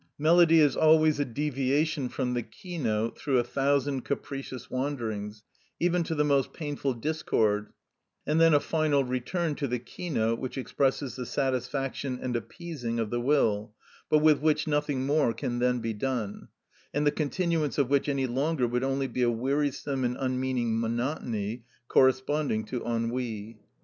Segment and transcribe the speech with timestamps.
[0.17, 5.43] Melody is always a deviation from the keynote through a thousand capricious wanderings,
[5.79, 7.71] even to the most painful discord,
[8.25, 13.11] and then a final return to the keynote which expresses the satisfaction and appeasing of
[13.11, 13.75] the will,
[14.09, 16.47] but with which nothing more can then be done,
[16.95, 21.63] and the continuance of which any longer would only be a wearisome and unmeaning monotony
[21.87, 23.59] corresponding to ennui.